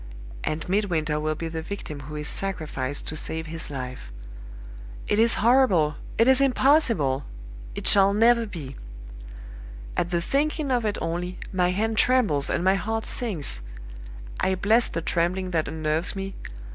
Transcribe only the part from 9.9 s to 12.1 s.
At the thinking of it only, my hand